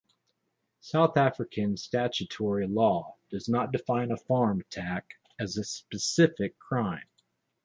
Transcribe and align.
South 0.79 1.15
African 1.15 1.77
statutory 1.77 2.65
law 2.65 3.17
does 3.29 3.47
not 3.47 3.71
define 3.71 4.09
a 4.11 4.17
"farm 4.17 4.61
attack" 4.61 5.07
as 5.39 5.57
a 5.59 5.63
specific 5.63 6.57
crime. 6.57 7.07